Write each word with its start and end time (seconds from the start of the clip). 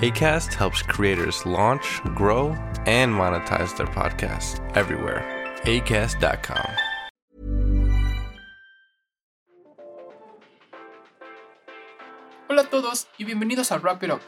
ACAST 0.00 0.54
helps 0.54 0.82
creators 0.82 1.44
launch, 1.44 2.00
grow, 2.14 2.56
and 2.86 3.12
monetize 3.12 3.76
their 3.76 3.86
podcasts 3.86 4.58
everywhere. 4.74 5.22
ACAST.com. 5.64 6.64
Hola 12.48 12.62
a 12.62 12.70
todos 12.70 13.08
y 13.18 13.24
bienvenidos 13.24 13.72
a 13.72 13.78
Wrap 13.78 14.02
It 14.02 14.12
Up, 14.12 14.20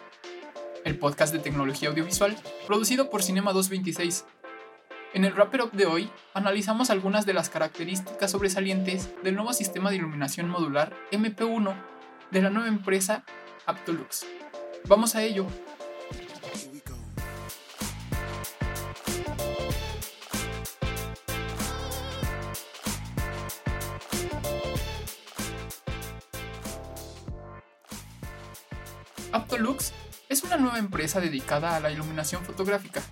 el 0.84 0.98
podcast 0.98 1.32
de 1.32 1.38
tecnología 1.38 1.88
audiovisual 1.88 2.36
producido 2.66 3.08
por 3.08 3.22
Cinema 3.22 3.54
226. 3.54 4.27
En 5.14 5.24
el 5.24 5.32
Wrap 5.32 5.54
It 5.54 5.60
Up 5.62 5.72
de 5.72 5.86
hoy 5.86 6.10
analizamos 6.34 6.91
algunas 6.91 7.24
de 7.24 7.32
las 7.32 7.48
características 7.48 8.30
sobresalientes 8.30 9.10
del 9.22 9.36
nuevo 9.36 9.54
sistema 9.54 9.88
de 9.88 9.97
iluminación 9.97 10.50
modular 10.50 10.92
MP1 11.12 11.75
de 12.30 12.42
la 12.42 12.50
nueva 12.50 12.69
empresa 12.69 13.25
Aptolux. 13.64 14.27
Vamos 14.88 15.14
a 15.14 15.22
ello. 15.22 15.47
Aptolux 29.33 29.92
es 30.28 30.42
una 30.42 30.56
nueva 30.58 30.78
empresa 30.78 31.20
dedicada 31.20 31.77
a 31.77 31.80
la 31.80 31.91
iluminación 31.91 32.44
fotográfica, 32.44 33.03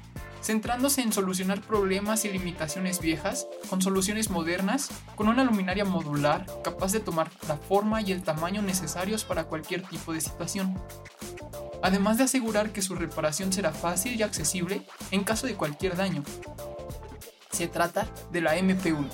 centrándose 0.42 1.02
en 1.02 1.12
solucionar 1.12 1.60
problemas 1.60 2.24
y 2.24 2.30
limitaciones 2.30 3.00
viejas 3.00 3.46
con 3.69 3.83
soluciones 3.83 4.30
modernas, 4.30 4.91
con 5.16 5.28
una 5.28 5.44
luminaria 5.44 5.84
modular 5.84 6.47
capaz 6.64 6.92
de 6.92 7.00
tomar 7.00 7.30
la 7.48 7.56
forma 7.56 8.00
y 8.02 8.12
el 8.12 8.22
tamaño 8.22 8.62
necesarios 8.62 9.24
para 9.24 9.44
cualquier 9.44 9.82
tipo 9.82 10.12
de 10.12 10.20
situación. 10.20 10.78
Además 11.82 12.19
de 12.19 12.24
asegurar 12.24 12.72
que 12.72 12.82
su 12.82 12.94
reparación 12.94 13.52
será 13.52 13.72
fácil 13.72 14.14
y 14.14 14.22
accesible 14.22 14.82
en 15.10 15.24
caso 15.24 15.47
de 15.47 15.55
cualquier 15.55 15.97
daño. 15.97 16.22
Se 17.50 17.69
trata 17.69 18.06
de 18.30 18.41
la 18.41 18.56
MP1. 18.56 19.08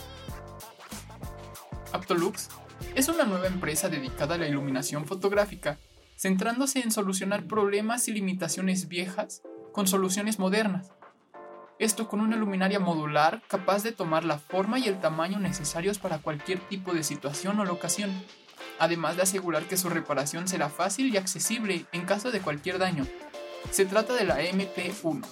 Aptolux 1.93 2.49
es 2.95 3.09
una 3.09 3.25
nueva 3.25 3.47
empresa 3.47 3.89
dedicada 3.89 4.35
a 4.35 4.39
la 4.39 4.49
iluminación 4.49 5.07
fotográfica 5.07 5.79
centrándose 6.17 6.81
en 6.81 6.91
solucionar 6.91 7.45
problemas 7.45 8.09
y 8.09 8.13
limitaciones 8.13 8.89
viejas 8.89 9.43
con 9.73 9.87
soluciones 9.87 10.39
modernas. 10.39 10.91
Esto 11.79 12.09
con 12.09 12.21
una 12.21 12.37
luminaria 12.37 12.81
modular 12.81 13.43
capaz 13.49 13.83
de 13.83 13.93
tomar 13.93 14.25
la 14.25 14.39
forma 14.39 14.79
y 14.79 14.89
el 14.89 14.99
tamaño 14.99 15.39
necesarios 15.39 15.99
para 15.99 16.19
cualquier 16.19 16.59
tipo 16.59 16.95
de 16.95 17.03
situación 17.03 17.61
o 17.61 17.67
locación, 17.67 18.11
además 18.79 19.17
de 19.17 19.23
asegurar 19.23 19.65
que 19.65 19.77
su 19.77 19.91
reparación 19.91 20.49
será 20.49 20.71
fácil 20.71 21.13
y 21.13 21.19
accesible 21.19 21.85
en 21.93 22.07
caso 22.07 22.31
de 22.31 22.41
cualquier 22.41 22.79
daño. 22.79 23.07
Se 23.71 23.85
trata 23.85 24.15
de 24.15 24.25
la 24.25 24.41
MP1. 24.41 25.23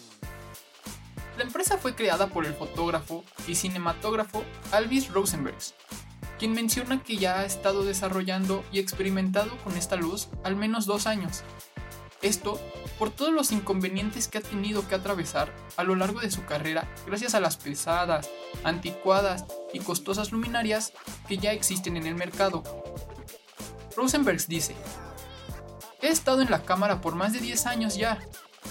La 1.39 1.45
empresa 1.45 1.79
fue 1.79 1.95
creada 1.95 2.27
por 2.27 2.45
el 2.45 2.53
fotógrafo 2.53 3.25
y 3.49 3.55
cinematógrafo 3.55 4.45
Alvis 4.71 5.11
Rosenbergs, 5.11 5.75
quien 6.39 6.53
menciona 6.53 7.03
que 7.03 7.17
ya 7.17 7.41
ha 7.41 7.47
estado 7.47 7.85
desarrollando 7.85 8.63
y 8.71 8.81
experimentado 8.81 9.57
con 9.65 9.79
esta 9.79 9.97
luz 9.97 10.29
al 10.45 10.57
menos 10.57 10.85
dos 10.85 11.07
años. 11.07 11.43
Esto 12.25 12.59
por 12.99 13.11
todos 13.11 13.35
los 13.35 13.53
inconvenientes 13.53 14.29
que 14.29 14.39
ha 14.39 14.41
tenido 14.41 14.89
que 14.89 14.95
atravesar 14.95 15.53
a 15.77 15.85
lo 15.85 15.95
largo 15.95 16.21
de 16.21 16.31
su 16.31 16.47
carrera 16.47 16.89
gracias 17.07 17.35
a 17.35 17.41
las 17.41 17.59
pesadas, 17.59 18.31
anticuadas 18.65 19.45
y 19.75 19.81
costosas 19.81 20.33
luminarias 20.33 20.95
que 21.29 21.37
ya 21.37 21.53
existen 21.53 21.99
en 21.99 22.07
el 22.07 22.15
mercado. 22.15 22.63
Rosenbergs 23.95 24.49
dice, 24.49 24.75
He 26.01 26.09
estado 26.09 26.41
en 26.41 26.51
la 26.51 26.63
cámara 26.63 27.03
por 27.03 27.15
más 27.15 27.35
de 27.35 27.41
10 27.41 27.67
años 27.67 27.95
ya. 27.95 28.19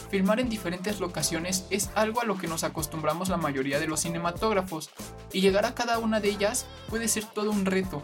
Filmar 0.10 0.40
en 0.40 0.50
diferentes 0.50 1.00
locaciones 1.00 1.66
es 1.70 1.92
algo 1.94 2.22
a 2.22 2.26
lo 2.26 2.40
que 2.40 2.48
nos 2.48 2.64
acostumbramos 2.64 3.30
la 3.30 3.38
mayoría 3.38 3.80
de 3.80 3.88
los 3.88 4.02
cinematógrafos, 4.02 4.90
y 5.32 5.42
llegar 5.42 5.66
a 5.66 5.76
cada 5.76 6.00
una 6.00 6.20
de 6.20 6.30
ellas 6.30 6.66
puede 6.90 7.08
ser 7.08 7.26
todo 7.26 7.52
un 7.52 7.68
reto. 7.68 8.02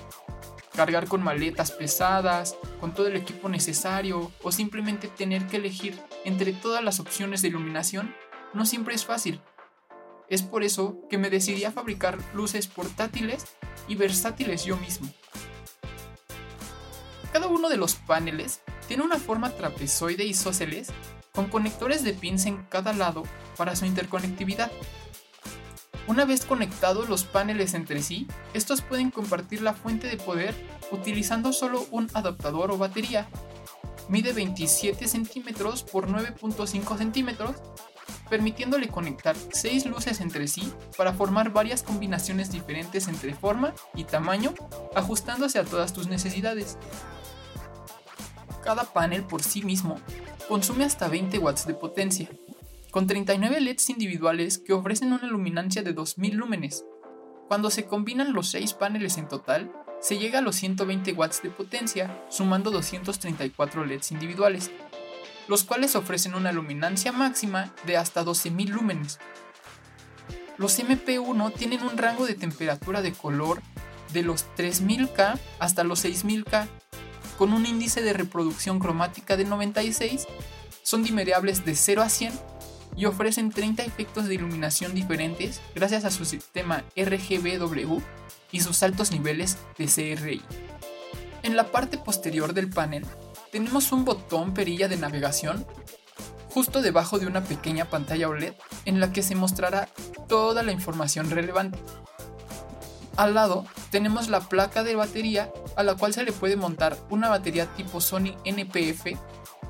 Cargar 0.79 1.09
con 1.09 1.21
maletas 1.21 1.71
pesadas, 1.71 2.55
con 2.79 2.93
todo 2.93 3.07
el 3.07 3.17
equipo 3.17 3.49
necesario, 3.49 4.31
o 4.41 4.49
simplemente 4.53 5.09
tener 5.09 5.45
que 5.45 5.57
elegir 5.57 5.99
entre 6.23 6.53
todas 6.53 6.81
las 6.81 7.01
opciones 7.01 7.41
de 7.41 7.49
iluminación 7.49 8.15
no 8.53 8.65
siempre 8.65 8.95
es 8.95 9.03
fácil. 9.03 9.41
Es 10.29 10.41
por 10.41 10.63
eso 10.63 11.01
que 11.09 11.17
me 11.17 11.29
decidí 11.29 11.65
a 11.65 11.73
fabricar 11.73 12.17
luces 12.33 12.67
portátiles 12.67 13.45
y 13.89 13.95
versátiles 13.95 14.63
yo 14.63 14.77
mismo. 14.77 15.09
Cada 17.33 17.47
uno 17.47 17.67
de 17.67 17.75
los 17.75 17.95
paneles 17.95 18.61
tiene 18.87 19.03
una 19.03 19.19
forma 19.19 19.49
trapezoide 19.49 20.23
isósceles 20.23 20.93
con 21.33 21.49
conectores 21.49 22.05
de 22.05 22.13
pins 22.13 22.45
en 22.45 22.63
cada 22.69 22.93
lado 22.93 23.23
para 23.57 23.75
su 23.75 23.83
interconectividad. 23.83 24.71
Una 26.09 26.25
vez 26.25 26.43
conectados 26.43 27.07
los 27.07 27.23
paneles 27.23 27.75
entre 27.75 28.01
sí, 28.01 28.25
estos 28.55 28.81
pueden 28.81 29.11
compartir 29.11 29.61
la 29.61 29.75
fuente 29.75 30.07
de 30.07 30.17
poder 30.17 30.55
utilizando 30.89 31.53
solo 31.53 31.85
un 31.91 32.09
adaptador 32.15 32.71
o 32.71 32.79
batería. 32.79 33.27
Mide 34.07 34.33
27 34.33 35.07
centímetros 35.07 35.83
por 35.83 36.07
9.5 36.07 36.97
centímetros, 36.97 37.57
permitiéndole 38.27 38.87
conectar 38.87 39.35
6 39.51 39.85
luces 39.85 40.19
entre 40.19 40.47
sí 40.47 40.73
para 40.97 41.13
formar 41.13 41.51
varias 41.51 41.83
combinaciones 41.83 42.51
diferentes 42.51 43.07
entre 43.07 43.35
forma 43.35 43.75
y 43.93 44.03
tamaño, 44.05 44.55
ajustándose 44.95 45.59
a 45.59 45.63
todas 45.63 45.93
tus 45.93 46.07
necesidades. 46.07 46.79
Cada 48.63 48.83
panel 48.85 49.25
por 49.25 49.43
sí 49.43 49.61
mismo 49.61 49.99
consume 50.47 50.85
hasta 50.85 51.07
20 51.07 51.37
watts 51.37 51.67
de 51.67 51.75
potencia, 51.75 52.27
con 52.91 53.05
39 53.05 53.61
LEDs 53.61 53.89
individuales 53.89 54.57
que 54.57 54.73
ofrecen 54.73 55.13
una 55.13 55.27
luminancia 55.27 55.83
de 55.83 55.93
2000 55.93 56.35
lúmenes. 56.35 56.85
Cuando 57.47 57.69
se 57.69 57.85
combinan 57.85 58.33
los 58.33 58.49
6 58.49 58.73
paneles 58.73 59.17
en 59.17 59.27
total, 59.27 59.71
se 60.01 60.17
llega 60.17 60.39
a 60.39 60.41
los 60.41 60.55
120 60.55 61.13
watts 61.13 61.41
de 61.41 61.49
potencia, 61.49 62.23
sumando 62.29 62.71
234 62.71 63.85
LEDs 63.85 64.11
individuales, 64.11 64.71
los 65.47 65.63
cuales 65.63 65.95
ofrecen 65.95 66.35
una 66.35 66.51
luminancia 66.51 67.11
máxima 67.11 67.73
de 67.85 67.97
hasta 67.97 68.23
12.000 68.23 68.69
lúmenes. 68.69 69.19
Los 70.57 70.79
MP1 70.79 71.53
tienen 71.53 71.83
un 71.83 71.97
rango 71.97 72.25
de 72.25 72.35
temperatura 72.35 73.01
de 73.01 73.13
color 73.13 73.61
de 74.13 74.23
los 74.23 74.45
3000K 74.57 75.39
hasta 75.59 75.83
los 75.83 76.03
6000K 76.03 76.67
con 77.37 77.53
un 77.53 77.65
índice 77.65 78.01
de 78.01 78.11
reproducción 78.11 78.79
cromática 78.79 79.37
de 79.37 79.45
96, 79.45 80.27
son 80.83 81.03
dimeriables 81.03 81.63
de 81.63 81.73
0 81.73 82.01
a 82.01 82.09
100 82.09 82.33
y 82.95 83.05
ofrecen 83.05 83.51
30 83.51 83.83
efectos 83.83 84.25
de 84.25 84.35
iluminación 84.35 84.93
diferentes 84.93 85.61
gracias 85.75 86.05
a 86.05 86.11
su 86.11 86.25
sistema 86.25 86.83
RGBW 86.95 87.99
y 88.51 88.59
sus 88.59 88.83
altos 88.83 89.11
niveles 89.11 89.57
de 89.77 89.85
CRI. 89.87 90.41
En 91.43 91.55
la 91.55 91.71
parte 91.71 91.97
posterior 91.97 92.53
del 92.53 92.69
panel 92.69 93.05
tenemos 93.51 93.91
un 93.91 94.05
botón 94.05 94.53
perilla 94.53 94.87
de 94.87 94.97
navegación 94.97 95.65
justo 96.49 96.81
debajo 96.81 97.19
de 97.19 97.27
una 97.27 97.43
pequeña 97.43 97.85
pantalla 97.85 98.27
OLED 98.27 98.53
en 98.85 98.99
la 98.99 99.11
que 99.13 99.23
se 99.23 99.35
mostrará 99.35 99.87
toda 100.27 100.63
la 100.63 100.71
información 100.71 101.29
relevante. 101.29 101.79
Al 103.15 103.33
lado 103.33 103.65
tenemos 103.91 104.29
la 104.29 104.39
placa 104.41 104.83
de 104.83 104.95
batería 104.95 105.51
a 105.75 105.83
la 105.83 105.95
cual 105.95 106.13
se 106.13 106.23
le 106.23 106.31
puede 106.31 106.55
montar 106.55 106.97
una 107.09 107.29
batería 107.29 107.65
tipo 107.75 108.01
Sony 108.01 108.35
NPF 108.45 109.17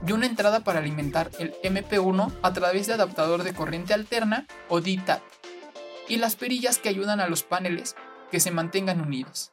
y 0.06 0.12
una 0.12 0.26
entrada 0.26 0.62
para 0.62 0.80
alimentar 0.80 1.30
el 1.40 1.54
MP1 1.62 2.32
a 2.42 2.54
través 2.54 2.88
de 2.88 2.94
adaptador 2.94 3.44
de 3.44 3.54
corriente 3.54 3.94
alterna 3.94 4.48
o 4.68 4.82
D-Tap 4.82 5.22
y 6.08 6.18
las 6.18 6.36
perillas 6.36 6.78
que 6.78 6.90
ayudan 6.90 7.20
a 7.20 7.28
los 7.28 7.44
paneles 7.44 7.96
que 8.32 8.40
se 8.40 8.52
mantengan 8.52 9.02
unidos. 9.02 9.52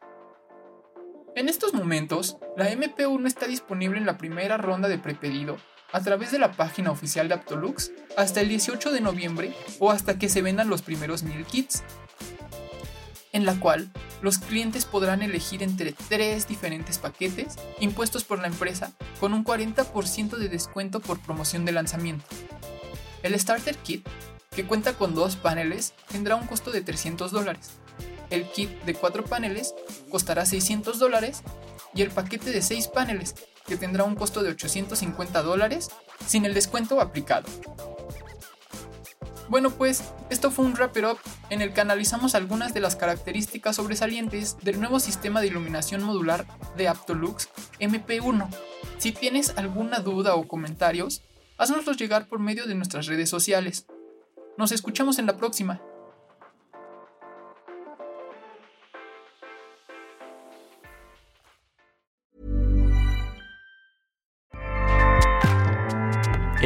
En 1.34 1.48
estos 1.48 1.74
momentos, 1.74 2.38
la 2.56 2.70
MP1 2.70 3.26
está 3.26 3.46
disponible 3.46 3.98
en 3.98 4.06
la 4.06 4.16
primera 4.16 4.56
ronda 4.56 4.88
de 4.88 4.98
prepedido 4.98 5.58
a 5.92 6.00
través 6.00 6.32
de 6.32 6.38
la 6.38 6.52
página 6.52 6.90
oficial 6.90 7.28
de 7.28 7.34
Aptolux 7.34 7.92
hasta 8.16 8.40
el 8.40 8.48
18 8.48 8.90
de 8.90 9.00
noviembre 9.00 9.54
o 9.78 9.90
hasta 9.90 10.18
que 10.18 10.28
se 10.28 10.42
vendan 10.42 10.68
los 10.68 10.82
primeros 10.82 11.22
1000 11.22 11.44
kits 11.44 11.82
en 13.32 13.44
la 13.44 13.60
cual 13.60 13.90
los 14.22 14.38
clientes 14.38 14.84
podrán 14.84 15.22
elegir 15.22 15.62
entre 15.62 15.92
tres 15.92 16.48
diferentes 16.48 16.98
paquetes 16.98 17.56
impuestos 17.80 18.24
por 18.24 18.40
la 18.40 18.46
empresa 18.46 18.92
con 19.20 19.34
un 19.34 19.44
40% 19.44 20.36
de 20.36 20.48
descuento 20.48 21.00
por 21.00 21.20
promoción 21.20 21.64
de 21.64 21.72
lanzamiento. 21.72 22.24
El 23.22 23.38
Starter 23.38 23.76
Kit, 23.76 24.06
que 24.50 24.64
cuenta 24.64 24.94
con 24.94 25.14
dos 25.14 25.36
paneles, 25.36 25.94
tendrá 26.08 26.36
un 26.36 26.46
costo 26.46 26.70
de 26.70 26.80
300 26.80 27.30
dólares. 27.30 27.70
El 28.30 28.50
kit 28.50 28.70
de 28.82 28.94
cuatro 28.94 29.24
paneles 29.24 29.74
costará 30.10 30.46
600 30.46 30.98
dólares 30.98 31.42
y 31.94 32.02
el 32.02 32.10
paquete 32.10 32.50
de 32.50 32.62
seis 32.62 32.88
paneles, 32.88 33.34
que 33.66 33.76
tendrá 33.76 34.04
un 34.04 34.14
costo 34.14 34.42
de 34.42 34.50
850 34.50 35.42
dólares 35.42 35.88
sin 36.26 36.44
el 36.44 36.54
descuento 36.54 37.00
aplicado. 37.00 37.48
Bueno 39.48 39.70
pues, 39.70 40.02
esto 40.28 40.50
fue 40.50 40.64
un 40.64 40.74
wrap 40.74 40.96
up 40.96 41.18
en 41.50 41.62
el 41.62 41.72
que 41.72 41.80
analizamos 41.80 42.34
algunas 42.34 42.74
de 42.74 42.80
las 42.80 42.96
características 42.96 43.76
sobresalientes 43.76 44.56
del 44.62 44.80
nuevo 44.80 44.98
sistema 44.98 45.40
de 45.40 45.46
iluminación 45.46 46.02
modular 46.02 46.46
de 46.76 46.88
Aptolux 46.88 47.48
MP1. 47.78 48.48
Si 48.98 49.12
tienes 49.12 49.56
alguna 49.56 50.00
duda 50.00 50.34
o 50.34 50.48
comentarios, 50.48 51.22
haznoslos 51.58 51.96
llegar 51.96 52.26
por 52.26 52.40
medio 52.40 52.66
de 52.66 52.74
nuestras 52.74 53.06
redes 53.06 53.30
sociales. 53.30 53.86
Nos 54.58 54.72
escuchamos 54.72 55.18
en 55.18 55.26
la 55.26 55.36
próxima. 55.36 55.80